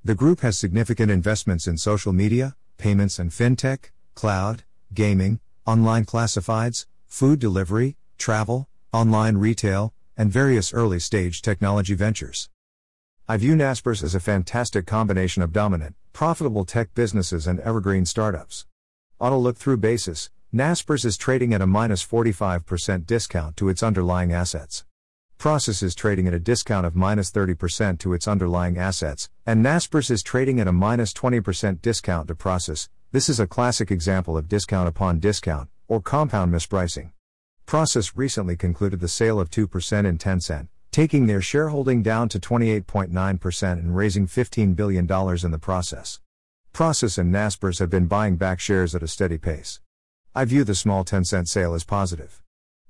The 0.03 0.13
group 0.13 0.41
has 0.41 0.59
significant 0.59 1.09
investments 1.09 1.65
in 1.65 1.75
social 1.75 2.13
media, 2.13 2.55
payments 2.77 3.17
and 3.17 3.31
fintech, 3.31 3.89
cloud, 4.13 4.61
gaming, 4.93 5.39
online 5.65 6.05
classifieds, 6.05 6.85
food 7.07 7.39
delivery, 7.39 7.97
travel, 8.21 8.69
online 8.93 9.37
retail, 9.37 9.93
and 10.15 10.31
various 10.31 10.73
early 10.73 10.99
stage 10.99 11.41
technology 11.41 11.95
ventures. 11.95 12.49
I 13.27 13.37
view 13.37 13.55
Naspers 13.55 14.03
as 14.03 14.13
a 14.13 14.19
fantastic 14.19 14.85
combination 14.85 15.41
of 15.41 15.51
dominant, 15.51 15.95
profitable 16.13 16.63
tech 16.63 16.93
businesses 16.93 17.47
and 17.47 17.59
evergreen 17.61 18.05
startups. 18.05 18.67
On 19.19 19.33
a 19.33 19.39
look 19.39 19.57
through 19.57 19.77
basis, 19.77 20.29
Naspers 20.53 21.03
is 21.03 21.17
trading 21.17 21.51
at 21.53 21.61
a 21.61 21.67
minus 21.67 22.05
45% 22.05 23.07
discount 23.07 23.57
to 23.57 23.69
its 23.69 23.81
underlying 23.81 24.31
assets. 24.31 24.85
Prosus 25.39 25.81
is 25.81 25.95
trading 25.95 26.27
at 26.27 26.33
a 26.35 26.39
discount 26.39 26.85
of 26.85 26.95
minus 26.95 27.31
30% 27.31 27.97
to 27.99 28.13
its 28.13 28.27
underlying 28.27 28.77
assets, 28.77 29.31
and 29.47 29.65
Naspers 29.65 30.11
is 30.11 30.21
trading 30.21 30.59
at 30.59 30.67
a 30.67 30.71
minus 30.71 31.11
20% 31.13 31.81
discount 31.81 32.27
to 32.27 32.35
Prosus. 32.35 32.87
This 33.11 33.29
is 33.29 33.39
a 33.39 33.47
classic 33.47 33.89
example 33.89 34.37
of 34.37 34.47
discount 34.47 34.87
upon 34.87 35.19
discount, 35.19 35.69
or 35.87 36.01
compound 36.01 36.53
mispricing. 36.53 37.11
Prosus 37.71 38.17
recently 38.17 38.57
concluded 38.57 38.99
the 38.99 39.07
sale 39.07 39.39
of 39.39 39.49
2% 39.49 40.05
in 40.05 40.17
Tencent, 40.17 40.67
taking 40.91 41.25
their 41.25 41.39
shareholding 41.39 42.03
down 42.03 42.27
to 42.27 42.37
28.9% 42.37 43.71
and 43.71 43.95
raising 43.95 44.27
$15 44.27 44.75
billion 44.75 45.05
in 45.09 45.51
the 45.51 45.57
process. 45.57 46.19
Prosus 46.73 47.17
and 47.17 47.33
Naspers 47.33 47.79
have 47.79 47.89
been 47.89 48.07
buying 48.07 48.35
back 48.35 48.59
shares 48.59 48.93
at 48.93 49.03
a 49.03 49.07
steady 49.07 49.37
pace. 49.37 49.79
I 50.35 50.43
view 50.43 50.65
the 50.65 50.75
small 50.75 51.05
Tencent 51.05 51.47
sale 51.47 51.73
as 51.73 51.85
positive. 51.85 52.41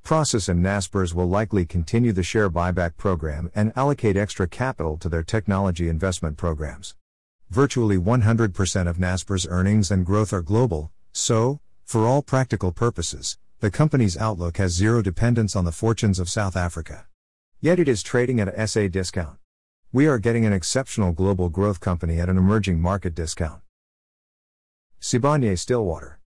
Prosus 0.04 0.50
and 0.50 0.66
Naspers 0.66 1.14
will 1.14 1.30
likely 1.30 1.64
continue 1.64 2.12
the 2.12 2.24
share 2.24 2.50
buyback 2.50 2.98
program 2.98 3.52
and 3.54 3.74
allocate 3.76 4.18
extra 4.18 4.48
capital 4.48 4.98
to 4.98 5.10
their 5.10 5.22
technology 5.22 5.90
investment 5.90 6.38
programs. 6.38 6.96
Virtually 7.52 8.00
100% 8.00 8.88
of 8.88 8.98
Naspers 8.98 9.46
earnings 9.48 9.92
and 9.92 10.08
growth 10.08 10.34
are 10.34 10.42
global, 10.42 10.90
so, 11.12 11.60
for 11.86 12.08
all 12.08 12.24
practical 12.24 12.72
purposes, 12.72 13.38
the 13.62 13.70
company's 13.70 14.18
outlook 14.18 14.58
has 14.58 14.74
zero 14.74 15.04
dependence 15.04 15.56
on 15.56 15.66
the 15.66 15.72
fortunes 15.72 16.18
of 16.18 16.28
South 16.28 16.58
Africa. 16.58 17.06
Yet 17.60 17.80
it 17.80 17.88
is 17.88 18.02
trading 18.02 18.40
at 18.40 18.48
a 18.48 18.68
SA 18.68 18.88
discount. 18.88 19.38
We 19.94 20.08
are 20.08 20.18
getting 20.18 20.48
an 20.48 20.52
exceptional 20.52 21.12
global 21.12 21.48
growth 21.48 21.80
company 21.80 22.20
at 22.20 22.28
an 22.28 22.40
emerging 22.40 22.82
market 22.82 23.14
discount. 23.14 23.62
Sibanye 25.00 25.60
Stillwater. 25.60 26.20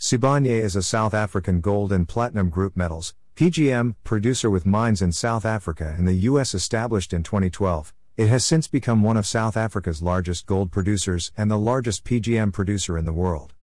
Sibanye 0.00 0.60
is 0.60 0.74
a 0.74 0.82
South 0.82 1.14
African 1.14 1.60
gold 1.60 1.92
and 1.92 2.08
platinum 2.08 2.50
group 2.50 2.76
metals 2.76 3.14
PGM 3.36 3.94
producer 4.02 4.50
with 4.50 4.66
mines 4.66 5.00
in 5.00 5.12
South 5.12 5.46
Africa 5.46 5.94
and 5.96 6.08
the 6.08 6.26
US 6.30 6.54
established 6.54 7.12
in 7.12 7.22
2012. 7.22 7.94
It 8.16 8.26
has 8.26 8.44
since 8.44 8.66
become 8.66 9.04
one 9.04 9.16
of 9.16 9.28
South 9.28 9.56
Africa's 9.56 10.02
largest 10.02 10.46
gold 10.46 10.72
producers 10.72 11.30
and 11.36 11.48
the 11.48 11.56
largest 11.56 12.02
PGM 12.04 12.52
producer 12.52 12.98
in 12.98 13.04
the 13.04 13.12
world. 13.12 13.54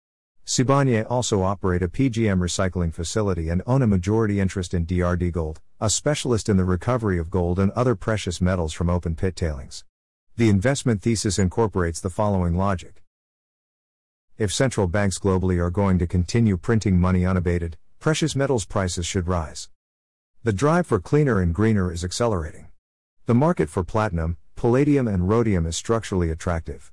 Sibanye 0.49 1.05
also 1.11 1.43
operate 1.43 1.83
a 1.83 1.89
PGM 1.89 2.39
recycling 2.39 2.91
facility 2.91 3.51
and 3.51 3.61
own 3.67 3.83
a 3.83 3.87
majority 3.87 4.41
interest 4.41 4.73
in 4.73 4.87
DRD 4.87 5.31
Gold, 5.31 5.61
a 5.79 5.91
specialist 5.91 6.49
in 6.49 6.57
the 6.57 6.65
recovery 6.65 7.19
of 7.19 7.31
gold 7.31 7.59
and 7.59 7.71
other 7.73 7.95
precious 7.95 8.41
metals 8.41 8.73
from 8.73 8.89
open 8.89 9.15
pit 9.15 9.37
tailings. 9.37 9.85
The 10.39 10.49
investment 10.49 11.03
thesis 11.03 11.39
incorporates 11.39 12.01
the 12.01 12.09
following 12.09 12.57
logic. 12.57 13.05
If 14.39 14.51
central 14.51 14.87
banks 14.87 15.19
globally 15.19 15.59
are 15.59 15.69
going 15.69 15.99
to 15.99 16.07
continue 16.07 16.57
printing 16.57 16.99
money 16.99 17.27
unabated, 17.27 17.77
precious 17.99 18.35
metals 18.35 18.65
prices 18.65 19.05
should 19.05 19.29
rise. 19.29 19.69
The 20.45 20.55
drive 20.55 20.87
for 20.87 20.99
cleaner 20.99 21.43
and 21.43 21.55
greener 21.55 21.93
is 21.93 22.03
accelerating. 22.03 22.69
The 23.27 23.35
market 23.35 23.69
for 23.69 23.85
platinum, 23.85 24.39
palladium, 24.57 25.09
and 25.09 25.29
rhodium 25.29 25.67
is 25.67 25.77
structurally 25.77 26.31
attractive. 26.31 26.91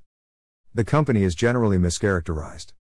The 0.74 0.84
company 0.84 1.22
is 1.22 1.34
generally 1.34 1.78
mischaracterized. 1.78 2.74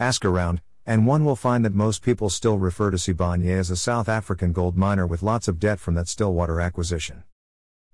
Ask 0.00 0.24
around, 0.24 0.60
and 0.86 1.08
one 1.08 1.24
will 1.24 1.34
find 1.34 1.64
that 1.64 1.74
most 1.74 2.02
people 2.02 2.30
still 2.30 2.56
refer 2.56 2.92
to 2.92 2.96
Sibanye 2.96 3.58
as 3.58 3.68
a 3.68 3.76
South 3.76 4.08
African 4.08 4.52
gold 4.52 4.76
miner 4.76 5.08
with 5.08 5.24
lots 5.24 5.48
of 5.48 5.58
debt 5.58 5.80
from 5.80 5.94
that 5.96 6.06
Stillwater 6.06 6.60
acquisition. 6.60 7.24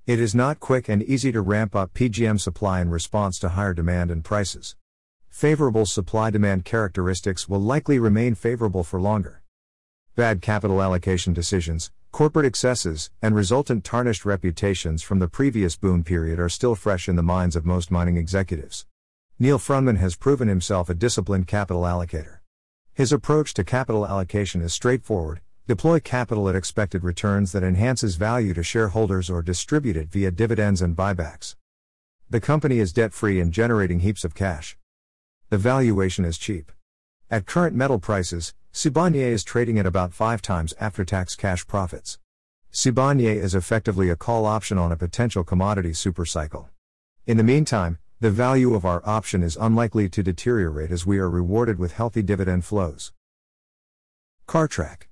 It 0.07 0.21
is 0.21 0.35
not 0.35 0.61
quick 0.61 0.87
and 0.91 1.03
easy 1.03 1.33
to 1.33 1.41
ramp 1.41 1.75
up 1.75 1.95
PGM 1.95 2.39
supply 2.39 2.83
in 2.83 2.91
response 2.91 3.39
to 3.39 3.49
higher 3.49 3.73
demand 3.73 4.11
and 4.11 4.23
prices. 4.23 4.77
Favorable 5.31 5.87
supply 5.87 6.29
demand 6.29 6.67
characteristics 6.67 7.49
will 7.49 7.59
likely 7.59 7.99
remain 7.99 8.35
favorable 8.35 8.85
for 8.85 9.01
longer. 9.01 9.43
Bad 10.15 10.43
capital 10.43 10.83
allocation 10.83 11.33
decisions, 11.33 11.91
corporate 12.13 12.45
excesses, 12.45 13.11
and 13.23 13.35
resultant 13.35 13.83
tarnished 13.83 14.27
reputations 14.27 15.03
from 15.03 15.21
the 15.21 15.29
previous 15.29 15.75
boom 15.75 16.05
period 16.05 16.39
are 16.39 16.51
still 16.51 16.75
fresh 16.75 17.09
in 17.09 17.17
the 17.17 17.23
minds 17.23 17.57
of 17.57 17.65
most 17.65 17.91
mining 17.91 18.19
executives. 18.19 18.85
Neal 19.37 19.59
Froneman 19.59 19.97
has 19.97 20.15
proven 20.15 20.47
himself 20.47 20.89
a 20.89 20.95
disciplined 20.95 21.49
capital 21.49 21.83
allocator. 21.83 22.39
His 22.93 23.13
approach 23.13 23.53
to 23.55 23.65
capital 23.65 24.07
allocation 24.07 24.63
is 24.63 24.73
straightforward 24.73 25.41
deploy 25.67 25.99
capital 25.99 26.49
at 26.51 26.55
expected 26.55 27.03
returns 27.03 27.53
that 27.53 27.63
enhances 27.63 28.17
value 28.17 28.53
to 28.53 28.63
shareholders 28.63 29.31
or 29.31 29.41
distribute 29.41 29.97
it 29.97 30.11
via 30.11 30.31
dividends 30.31 30.83
and 30.83 30.95
buybacks. 30.95 31.57
The 32.29 32.41
company 32.41 32.81
is 32.81 32.93
debt 32.93 33.15
free 33.15 33.41
and 33.41 33.51
generating 33.51 34.01
heaps 34.01 34.25
of 34.25 34.35
cash. 34.35 34.77
The 35.49 35.57
valuation 35.57 36.27
is 36.27 36.37
cheap. 36.37 36.71
At 37.31 37.47
current 37.47 37.75
metal 37.75 37.99
prices, 37.99 38.53
Sibanye 38.75 39.33
is 39.33 39.43
trading 39.43 39.79
at 39.79 39.87
about 39.87 40.13
5 40.13 40.43
times 40.43 40.75
after 40.79 41.03
tax 41.03 41.35
cash 41.35 41.67
profits. 41.67 42.19
Sibanye 42.71 43.35
is 43.35 43.55
effectively 43.55 44.11
a 44.11 44.17
call 44.17 44.45
option 44.45 44.77
on 44.77 44.93
a 44.93 44.97
potential 44.97 45.45
commodity 45.45 45.93
supercycle. 45.93 46.69
In 47.27 47.39
the 47.39 47.43
meantime, 47.43 47.99
the 48.25 48.31
value 48.31 48.75
of 48.75 48.87
our 48.87 49.03
option 49.05 49.43
is 49.43 49.59
unlikely 49.61 50.09
to 50.09 50.23
deteriorate 50.23 50.91
as 50.91 51.05
we 51.05 51.19
are 51.19 51.29
rewarded 51.29 51.79
with 51.79 51.93
healthy 51.93 52.23
dividend 52.23 52.65
flows. 52.65 53.13
CarTrack 54.49 55.09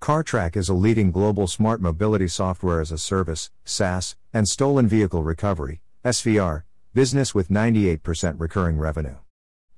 CarTrack 0.00 0.56
is 0.56 0.68
a 0.68 0.74
leading 0.74 1.12
global 1.12 1.46
smart 1.46 1.80
mobility 1.80 2.26
software 2.26 2.80
as 2.80 2.90
a 2.90 2.98
service, 2.98 3.52
SaaS, 3.64 4.16
and 4.32 4.48
stolen 4.48 4.88
vehicle 4.88 5.22
recovery, 5.22 5.80
SVR, 6.04 6.64
business 6.92 7.36
with 7.36 7.50
98% 7.50 8.34
recurring 8.40 8.78
revenue. 8.78 9.18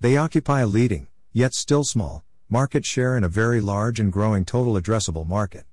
They 0.00 0.16
occupy 0.16 0.62
a 0.62 0.66
leading, 0.66 1.08
yet 1.34 1.52
still 1.52 1.84
small, 1.84 2.24
market 2.48 2.86
share 2.86 3.18
in 3.18 3.24
a 3.24 3.28
very 3.28 3.60
large 3.60 4.00
and 4.00 4.10
growing 4.10 4.46
total 4.46 4.80
addressable 4.80 5.28
market. 5.28 5.66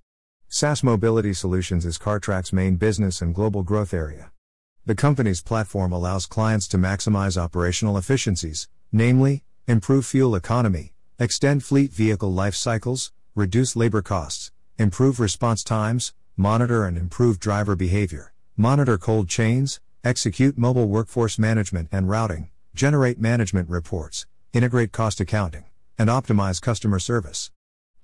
SaaS 0.49 0.83
Mobility 0.83 1.33
Solutions 1.33 1.85
is 1.85 1.97
CarTrack's 1.97 2.51
main 2.51 2.75
business 2.75 3.21
and 3.21 3.33
global 3.33 3.63
growth 3.63 3.93
area. 3.93 4.31
The 4.87 4.95
company's 4.95 5.41
platform 5.41 5.91
allows 5.91 6.25
clients 6.27 6.65
to 6.69 6.77
maximize 6.77 7.35
operational 7.35 7.97
efficiencies, 7.97 8.69
namely, 8.89 9.43
improve 9.67 10.05
fuel 10.05 10.33
economy, 10.33 10.93
extend 11.19 11.65
fleet 11.65 11.91
vehicle 11.91 12.31
life 12.31 12.55
cycles, 12.55 13.11
reduce 13.35 13.75
labor 13.75 14.01
costs, 14.01 14.53
improve 14.77 15.19
response 15.19 15.61
times, 15.61 16.13
monitor 16.37 16.85
and 16.85 16.97
improve 16.97 17.37
driver 17.37 17.75
behavior, 17.75 18.31
monitor 18.55 18.97
cold 18.97 19.27
chains, 19.27 19.81
execute 20.05 20.57
mobile 20.57 20.87
workforce 20.87 21.37
management 21.37 21.89
and 21.91 22.07
routing, 22.07 22.49
generate 22.73 23.19
management 23.19 23.69
reports, 23.69 24.25
integrate 24.53 24.93
cost 24.93 25.19
accounting, 25.19 25.65
and 25.97 26.07
optimize 26.09 26.61
customer 26.61 26.97
service. 26.97 27.51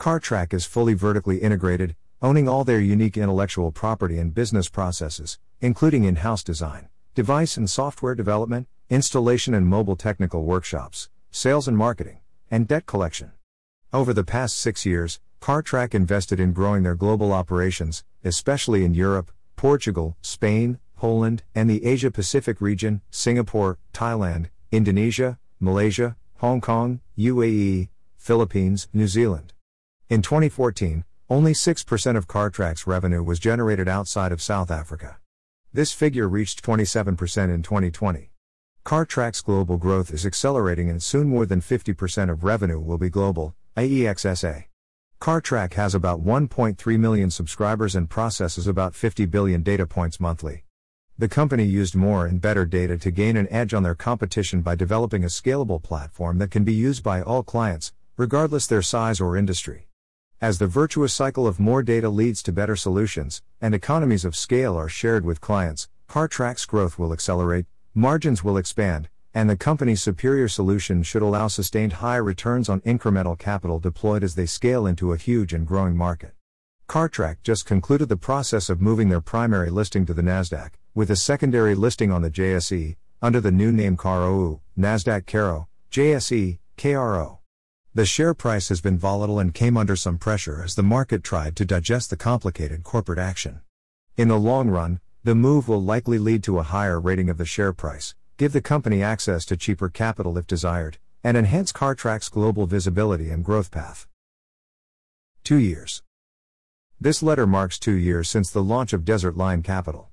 CarTrack 0.02 0.54
is 0.54 0.66
fully 0.66 0.96
vertically 0.96 1.38
integrated, 1.38 1.96
owning 2.24 2.48
all 2.48 2.64
their 2.64 2.80
unique 2.80 3.18
intellectual 3.18 3.70
property 3.70 4.18
and 4.18 4.34
business 4.34 4.70
processes, 4.70 5.40
including 5.60 6.06
in 6.06 6.16
house 6.16 6.42
design, 6.42 6.88
device 7.16 7.58
and 7.58 7.70
software 7.70 8.16
development, 8.16 8.66
installation 8.90 9.54
and 9.54 9.68
mobile 9.68 9.98
technical 9.98 10.46
workshops, 10.46 11.10
sales 11.32 11.68
and 11.68 11.78
marketing, 11.78 12.20
and 12.50 12.66
debt 12.66 12.86
collection. 12.86 13.34
Over 13.92 14.14
the 14.14 14.24
past 14.24 14.58
six 14.58 14.86
years, 14.86 15.20
CarTrack 15.42 15.94
invested 15.94 16.40
in 16.40 16.54
growing 16.54 16.84
their 16.84 16.96
global 16.96 17.34
operations, 17.34 18.06
especially 18.24 18.86
in 18.86 18.94
Europe, 18.94 19.30
Portugal, 19.58 20.16
Spain, 20.22 20.80
Poland, 20.96 21.44
and 21.54 21.70
the 21.70 21.86
Asia 21.86 22.10
Pacific 22.10 22.62
region, 22.62 23.02
Singapore, 23.12 23.78
Thailand, 23.94 24.46
Indonesia, 24.72 25.40
Malaysia, 25.60 26.16
Hong 26.38 26.62
Kong, 26.62 27.02
UAE, 27.18 27.90
Philippines, 28.16 28.88
New 28.94 29.08
Zealand. 29.08 29.52
In 30.10 30.22
2014, 30.22 31.04
only 31.30 31.54
6% 31.54 32.18
of 32.18 32.28
CarTrack's 32.28 32.86
revenue 32.86 33.24
was 33.24 33.40
generated 33.40 33.88
outside 33.88 34.32
of 34.32 34.42
South 34.42 34.70
Africa. 34.70 35.18
This 35.72 35.92
figure 35.92 36.28
reached 36.28 36.64
27% 36.64 37.54
in 37.54 37.64
2020. 37.64 38.32
CarTrack's 38.86 39.42
global 39.42 39.78
growth 39.78 40.14
is 40.14 40.26
accelerating 40.26 40.90
and 40.90 41.02
soon 41.02 41.30
more 41.30 41.46
than 41.46 41.62
50% 41.62 42.30
of 42.30 42.44
revenue 42.44 42.80
will 42.80 42.98
be 42.98 43.10
global, 43.10 43.56
AEXSA. 43.78 44.66
CarTrack 45.22 45.74
has 45.76 45.96
about 45.96 46.22
1.3 46.22 47.00
million 47.00 47.32
subscribers 47.32 47.96
and 47.96 48.10
processes 48.10 48.68
about 48.68 48.94
50 48.94 49.26
billion 49.26 49.64
data 49.64 49.88
points 49.88 50.20
monthly. 50.20 50.66
The 51.18 51.30
company 51.30 51.64
used 51.64 51.96
more 51.96 52.26
and 52.26 52.42
better 52.42 52.66
data 52.66 52.98
to 52.98 53.12
gain 53.12 53.38
an 53.38 53.48
edge 53.50 53.74
on 53.74 53.84
their 53.84 53.96
competition 53.96 54.62
by 54.62 54.76
developing 54.76 55.24
a 55.24 55.28
scalable 55.28 55.82
platform 55.82 56.40
that 56.40 56.52
can 56.52 56.66
be 56.66 56.74
used 56.74 57.04
by 57.04 57.22
all 57.22 57.44
clients, 57.44 57.94
regardless 58.18 58.68
their 58.68 58.82
size 58.82 59.22
or 59.22 59.38
industry. 59.38 59.88
As 60.44 60.58
the 60.58 60.68
virtuous 60.68 61.14
cycle 61.14 61.48
of 61.48 61.58
more 61.58 61.82
data 61.82 62.10
leads 62.10 62.44
to 62.44 62.52
better 62.52 62.76
solutions, 62.76 63.42
and 63.62 63.74
economies 63.74 64.26
of 64.26 64.36
scale 64.36 64.76
are 64.76 64.90
shared 64.90 65.24
with 65.24 65.40
clients, 65.40 65.88
CarTrack's 66.10 66.66
growth 66.66 67.00
will 67.00 67.14
accelerate, 67.14 67.66
margins 67.94 68.44
will 68.44 68.58
expand, 68.58 69.08
and 69.34 69.50
the 69.50 69.56
company's 69.56 70.02
superior 70.02 70.50
solution 70.50 71.02
should 71.02 71.22
allow 71.22 71.48
sustained 71.48 71.94
high 71.94 72.18
returns 72.18 72.68
on 72.68 72.82
incremental 72.82 73.40
capital 73.40 73.80
deployed 73.80 74.22
as 74.22 74.36
they 74.36 74.46
scale 74.46 74.86
into 74.86 75.14
a 75.14 75.18
huge 75.18 75.54
and 75.54 75.66
growing 75.66 75.96
market. 75.96 76.34
CarTrack 76.90 77.38
just 77.42 77.66
concluded 77.66 78.10
the 78.10 78.18
process 78.18 78.70
of 78.70 78.82
moving 78.82 79.08
their 79.08 79.22
primary 79.22 79.70
listing 79.70 80.06
to 80.08 80.14
the 80.14 80.22
Nasdaq, 80.22 80.72
with 80.94 81.10
a 81.10 81.16
secondary 81.16 81.74
listing 81.74 82.12
on 82.12 82.22
the 82.22 82.30
JSE, 82.30 82.98
under 83.22 83.40
the 83.40 83.50
new 83.50 83.72
name 83.72 83.96
Karooooo, 83.96 84.60
Nasdaq 84.78 85.26
KARO, 85.26 85.68
JSE, 85.90 86.60
KRO. 86.78 87.38
The 87.96 88.08
share 88.08 88.34
price 88.34 88.70
has 88.70 88.82
been 88.82 88.98
volatile 88.98 89.38
and 89.38 89.54
came 89.54 89.78
under 89.78 89.96
some 89.96 90.18
pressure 90.18 90.64
as 90.64 90.74
the 90.74 90.82
market 90.82 91.24
tried 91.24 91.56
to 91.58 91.64
digest 91.64 92.10
the 92.10 92.18
complicated 92.18 92.84
corporate 92.84 93.20
action. 93.20 93.62
In 94.18 94.30
the 94.30 94.40
long 94.40 94.68
run, 94.72 95.00
the 95.24 95.36
move 95.36 95.68
will 95.68 95.82
likely 95.82 96.18
lead 96.18 96.44
to 96.46 96.58
a 96.58 96.64
higher 96.64 97.00
rating 97.00 97.30
of 97.30 97.38
the 97.38 97.46
share 97.46 97.72
price, 97.72 98.16
give 98.38 98.52
the 98.52 98.62
company 98.62 99.04
access 99.04 99.46
to 99.46 99.56
cheaper 99.56 99.90
capital 99.90 100.40
if 100.40 100.48
desired, 100.48 100.98
and 101.24 101.38
enhance 101.38 101.72
CarTrack's 101.72 102.30
global 102.30 102.66
visibility 102.66 103.30
and 103.30 103.46
growth 103.46 103.70
path. 103.70 104.08
2 105.44 105.58
years. 105.58 106.02
This 107.00 107.22
letter 107.22 107.46
marks 107.46 107.78
2 107.78 107.92
years 107.92 108.28
since 108.28 108.50
the 108.50 108.64
launch 108.64 108.94
of 108.94 109.06
Desert 109.06 109.38
Lion 109.38 109.62
Capital. 109.62 110.10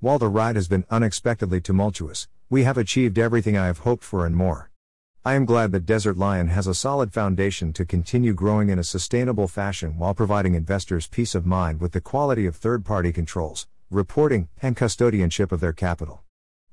While 0.00 0.18
the 0.18 0.28
ride 0.28 0.56
has 0.56 0.66
been 0.66 0.84
unexpectedly 0.90 1.60
tumultuous, 1.60 2.26
we 2.48 2.64
have 2.64 2.76
achieved 2.76 3.20
everything 3.20 3.56
I 3.56 3.66
have 3.66 3.78
hoped 3.78 4.02
for 4.02 4.26
and 4.26 4.34
more. 4.34 4.69
I 5.22 5.34
am 5.34 5.44
glad 5.44 5.72
that 5.72 5.84
Desert 5.84 6.16
Lion 6.16 6.48
has 6.48 6.66
a 6.66 6.74
solid 6.74 7.12
foundation 7.12 7.74
to 7.74 7.84
continue 7.84 8.32
growing 8.32 8.70
in 8.70 8.78
a 8.78 8.82
sustainable 8.82 9.48
fashion 9.48 9.98
while 9.98 10.14
providing 10.14 10.54
investors 10.54 11.06
peace 11.06 11.34
of 11.34 11.44
mind 11.44 11.78
with 11.78 11.92
the 11.92 12.00
quality 12.00 12.46
of 12.46 12.56
third 12.56 12.86
party 12.86 13.12
controls, 13.12 13.68
reporting, 13.90 14.48
and 14.62 14.78
custodianship 14.78 15.52
of 15.52 15.60
their 15.60 15.74
capital. 15.74 16.22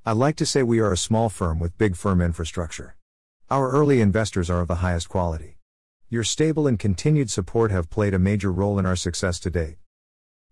I 0.06 0.14
like 0.14 0.38
to 0.38 0.46
say 0.46 0.64
we 0.64 0.80
are 0.80 0.94
a 0.94 0.98
small 0.98 1.28
firm 1.28 1.60
with 1.60 1.78
big 1.78 1.98
firm 1.98 2.22
infrastructure. 2.22 2.96
Our 3.50 3.70
early 3.70 4.00
investors 4.00 4.50
are 4.50 4.62
of 4.62 4.70
the 4.70 4.76
highest 4.76 5.10
quality. 5.10 5.58
Your 6.10 6.24
stable 6.24 6.68
and 6.68 6.80
continued 6.80 7.30
support 7.30 7.70
have 7.72 7.90
played 7.90 8.14
a 8.14 8.20
major 8.20 8.54
role 8.54 8.80
in 8.80 8.86
our 8.86 8.96
success 8.96 9.42
to 9.42 9.50
date. 9.50 9.76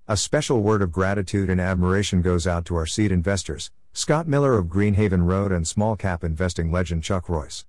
A 0.06 0.18
special 0.18 0.62
word 0.62 0.82
of 0.82 0.92
gratitude 0.92 1.50
and 1.50 1.62
admiration 1.62 2.22
goes 2.22 2.46
out 2.46 2.66
to 2.66 2.76
our 2.76 2.86
seed 2.86 3.14
investors, 3.14 3.72
Scott 3.94 4.28
Miller 4.28 4.58
of 4.58 4.66
Greenhaven 4.66 5.26
Road 5.26 5.54
and 5.54 5.66
small 5.66 5.96
cap 5.96 6.26
investing 6.26 6.74
legend 6.74 7.02
Chuck 7.02 7.30
Royce. 7.30 7.64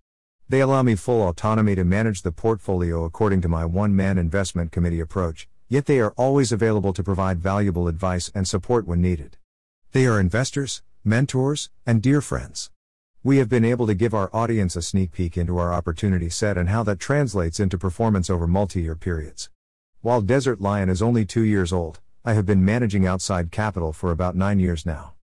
They 0.49 0.61
allow 0.61 0.85
me 0.85 0.95
full 0.95 1.27
autonomy 1.27 1.75
to 1.75 1.83
manage 1.83 2.23
the 2.23 2.31
portfolio 2.31 3.05
according 3.05 3.41
to 3.41 3.49
my 3.49 3.65
one 3.65 3.97
man 3.97 4.17
investment 4.17 4.71
committee 4.71 5.01
approach, 5.01 5.49
yet 5.69 5.87
they 5.87 5.99
are 5.99 6.15
always 6.17 6.53
available 6.53 6.93
to 6.93 7.03
provide 7.03 7.41
valuable 7.41 7.89
advice 7.89 8.31
and 8.33 8.47
support 8.47 8.87
when 8.87 9.03
needed. 9.03 9.39
They 9.91 10.07
are 10.07 10.21
investors, 10.21 10.83
mentors, 11.03 11.71
and 11.85 12.01
dear 12.01 12.21
friends. 12.21 12.71
We 13.25 13.39
have 13.39 13.49
been 13.49 13.65
able 13.65 13.89
to 13.89 13.95
give 13.95 14.15
our 14.15 14.31
audience 14.33 14.77
a 14.77 14.83
sneak 14.83 15.11
peek 15.11 15.37
into 15.37 15.59
our 15.59 15.73
opportunity 15.73 16.31
set 16.31 16.57
and 16.57 16.69
how 16.69 16.85
that 16.85 17.01
translates 17.01 17.59
into 17.59 17.77
performance 17.77 18.31
over 18.31 18.47
multi 18.47 18.83
year 18.83 18.95
periods. 18.95 19.51
While 20.01 20.21
Desert 20.21 20.61
Lion 20.61 20.89
is 20.89 21.03
only 21.03 21.25
two 21.25 21.43
years 21.43 21.73
old, 21.73 21.99
I 22.25 22.35
have 22.35 22.47
been 22.47 22.65
managing 22.65 23.05
outside 23.05 23.51
capital 23.51 23.93
for 23.93 24.13
about 24.13 24.37
nine 24.37 24.61
years 24.61 24.87
now. 24.87 25.15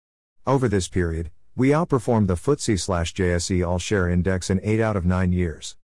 Over 0.49 0.67
this 0.67 0.89
period, 0.89 1.31
we 1.55 1.69
outperformed 1.69 2.29
the 2.29 2.35
FTSE 2.35 3.13
JSE 3.13 3.67
All 3.67 3.79
Share 3.79 4.09
Index 4.09 4.49
in 4.49 4.59
8 4.63 4.81
out 4.81 4.97
of 4.97 5.05
9 5.05 5.33
years. 5.33 5.77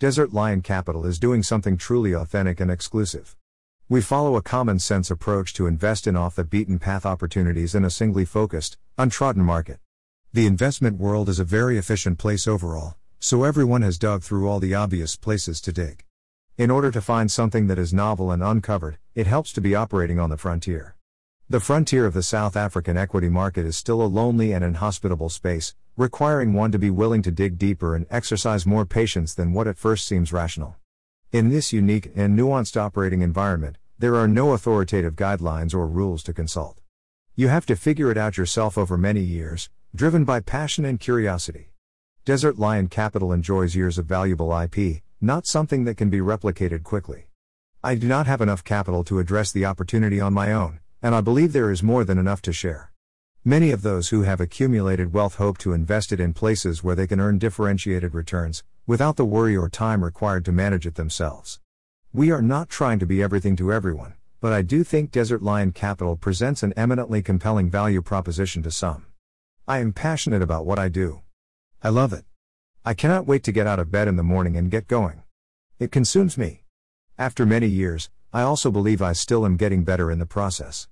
Desert 0.00 0.32
Lion 0.32 0.62
Capital 0.62 1.06
is 1.06 1.20
doing 1.20 1.44
something 1.44 1.76
truly 1.76 2.12
authentic 2.12 2.58
and 2.58 2.72
exclusive. 2.72 3.36
We 3.88 4.00
follow 4.00 4.34
a 4.34 4.42
common 4.42 4.80
sense 4.80 5.12
approach 5.12 5.54
to 5.54 5.68
invest 5.68 6.08
in 6.08 6.16
off 6.16 6.34
the 6.34 6.42
beaten 6.42 6.80
path 6.80 7.06
opportunities 7.06 7.76
in 7.76 7.84
a 7.84 7.90
singly 7.90 8.24
focused, 8.24 8.78
untrodden 8.98 9.44
market. 9.44 9.78
The 10.32 10.46
investment 10.46 10.98
world 10.98 11.28
is 11.28 11.38
a 11.38 11.44
very 11.44 11.78
efficient 11.78 12.18
place 12.18 12.48
overall, 12.48 12.96
so 13.20 13.44
everyone 13.44 13.82
has 13.82 13.98
dug 13.98 14.24
through 14.24 14.48
all 14.48 14.58
the 14.58 14.74
obvious 14.74 15.14
places 15.14 15.60
to 15.60 15.72
dig. 15.72 16.04
In 16.58 16.68
order 16.68 16.90
to 16.90 17.00
find 17.00 17.30
something 17.30 17.68
that 17.68 17.78
is 17.78 17.94
novel 17.94 18.32
and 18.32 18.42
uncovered, 18.42 18.98
it 19.14 19.28
helps 19.28 19.52
to 19.52 19.60
be 19.60 19.76
operating 19.76 20.18
on 20.18 20.30
the 20.30 20.36
frontier. 20.36 20.96
The 21.52 21.60
frontier 21.60 22.06
of 22.06 22.14
the 22.14 22.22
South 22.22 22.56
African 22.56 22.96
equity 22.96 23.28
market 23.28 23.66
is 23.66 23.76
still 23.76 24.00
a 24.00 24.08
lonely 24.08 24.52
and 24.54 24.64
inhospitable 24.64 25.28
space, 25.28 25.74
requiring 25.98 26.54
one 26.54 26.72
to 26.72 26.78
be 26.78 26.88
willing 26.88 27.20
to 27.20 27.30
dig 27.30 27.58
deeper 27.58 27.94
and 27.94 28.06
exercise 28.08 28.64
more 28.64 28.86
patience 28.86 29.34
than 29.34 29.52
what 29.52 29.66
at 29.66 29.76
first 29.76 30.06
seems 30.06 30.32
rational. 30.32 30.76
In 31.30 31.50
this 31.50 31.70
unique 31.70 32.10
and 32.16 32.38
nuanced 32.38 32.78
operating 32.78 33.20
environment, 33.20 33.76
there 33.98 34.16
are 34.16 34.26
no 34.26 34.52
authoritative 34.52 35.14
guidelines 35.14 35.74
or 35.74 35.86
rules 35.86 36.22
to 36.22 36.32
consult. 36.32 36.80
You 37.36 37.48
have 37.48 37.66
to 37.66 37.76
figure 37.76 38.10
it 38.10 38.16
out 38.16 38.38
yourself 38.38 38.78
over 38.78 38.96
many 38.96 39.20
years, 39.20 39.68
driven 39.94 40.24
by 40.24 40.40
passion 40.40 40.86
and 40.86 40.98
curiosity. 40.98 41.74
Desert 42.24 42.58
Lion 42.58 42.88
Capital 42.88 43.30
enjoys 43.30 43.76
years 43.76 43.98
of 43.98 44.06
valuable 44.06 44.58
IP, 44.58 45.02
not 45.20 45.46
something 45.46 45.84
that 45.84 45.98
can 45.98 46.08
be 46.08 46.20
replicated 46.20 46.82
quickly. 46.82 47.26
I 47.84 47.96
do 47.96 48.08
not 48.08 48.26
have 48.26 48.40
enough 48.40 48.64
capital 48.64 49.04
to 49.04 49.18
address 49.18 49.52
the 49.52 49.66
opportunity 49.66 50.18
on 50.18 50.32
my 50.32 50.50
own, 50.50 50.78
and 51.02 51.14
I 51.14 51.20
believe 51.20 51.52
there 51.52 51.72
is 51.72 51.82
more 51.82 52.04
than 52.04 52.16
enough 52.16 52.40
to 52.42 52.52
share. 52.52 52.92
Many 53.44 53.72
of 53.72 53.82
those 53.82 54.10
who 54.10 54.22
have 54.22 54.40
accumulated 54.40 55.12
wealth 55.12 55.34
hope 55.34 55.58
to 55.58 55.72
invest 55.72 56.12
it 56.12 56.20
in 56.20 56.32
places 56.32 56.84
where 56.84 56.94
they 56.94 57.08
can 57.08 57.18
earn 57.18 57.38
differentiated 57.38 58.14
returns, 58.14 58.62
without 58.86 59.16
the 59.16 59.24
worry 59.24 59.56
or 59.56 59.68
time 59.68 60.04
required 60.04 60.44
to 60.44 60.52
manage 60.52 60.86
it 60.86 60.94
themselves. 60.94 61.58
We 62.12 62.30
are 62.30 62.40
not 62.40 62.68
trying 62.68 63.00
to 63.00 63.06
be 63.06 63.20
everything 63.20 63.56
to 63.56 63.72
everyone, 63.72 64.14
but 64.40 64.52
I 64.52 64.62
do 64.62 64.84
think 64.84 65.10
Desert 65.10 65.42
Lion 65.42 65.72
Capital 65.72 66.14
presents 66.14 66.62
an 66.62 66.72
eminently 66.76 67.20
compelling 67.20 67.68
value 67.68 68.00
proposition 68.00 68.62
to 68.62 68.70
some. 68.70 69.06
I 69.66 69.78
am 69.78 69.92
passionate 69.92 70.42
about 70.42 70.66
what 70.66 70.78
I 70.78 70.88
do. 70.88 71.22
I 71.82 71.88
love 71.88 72.12
it. 72.12 72.24
I 72.84 72.94
cannot 72.94 73.26
wait 73.26 73.42
to 73.44 73.52
get 73.52 73.66
out 73.66 73.80
of 73.80 73.90
bed 73.90 74.06
in 74.06 74.16
the 74.16 74.22
morning 74.22 74.56
and 74.56 74.70
get 74.70 74.86
going. 74.86 75.22
It 75.80 75.90
consumes 75.90 76.38
me. 76.38 76.62
After 77.18 77.44
many 77.44 77.66
years, 77.66 78.08
I 78.34 78.40
also 78.40 78.70
believe 78.70 79.02
I 79.02 79.12
still 79.12 79.44
am 79.44 79.58
getting 79.58 79.84
better 79.84 80.10
in 80.10 80.18
the 80.18 80.24
process. 80.24 80.88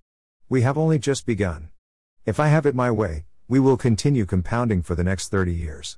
We 0.51 0.61
have 0.61 0.77
only 0.77 0.99
just 0.99 1.25
begun. 1.25 1.71
If 2.27 2.39
I 2.39 2.49
have 2.49 2.67
it 2.67 2.75
my 2.75 2.91
way, 2.91 3.25
we 3.49 3.59
will 3.59 3.79
continue 3.79 4.27
compounding 4.27 4.83
for 4.83 4.95
the 4.95 5.05
next 5.05 5.31
30 5.31 5.55
years. 5.55 5.97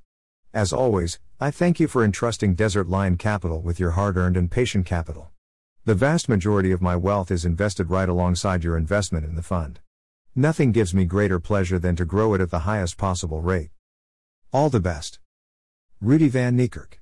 As 0.55 0.73
always, 0.73 1.19
I 1.41 1.51
thank 1.51 1.81
you 1.81 1.89
for 1.89 2.05
entrusting 2.05 2.55
Desert 2.55 2.89
Lion 2.89 3.17
Capital 3.17 3.61
with 3.61 3.81
your 3.81 3.93
hard 3.93 4.17
earned 4.17 4.37
and 4.37 4.53
patient 4.53 4.87
capital. 4.87 5.33
The 5.85 5.97
vast 5.97 6.29
majority 6.29 6.71
of 6.71 6.81
my 6.81 6.95
wealth 6.95 7.33
is 7.33 7.45
invested 7.45 7.91
right 7.91 8.09
alongside 8.09 8.63
your 8.63 8.77
investment 8.77 9.27
in 9.27 9.35
the 9.35 9.43
fund. 9.43 9.81
Nothing 10.37 10.71
gives 10.71 10.95
me 10.95 11.05
greater 11.07 11.41
pleasure 11.41 11.81
than 11.81 11.97
to 11.97 12.05
grow 12.05 12.35
it 12.35 12.41
at 12.41 12.53
the 12.53 12.61
highest 12.61 12.97
possible 12.97 13.41
rate. 13.41 13.71
All 14.53 14.71
the 14.71 14.79
best. 14.79 15.19
Rudi 16.01 16.29
Van 16.29 16.57
Niekerk 16.57 17.02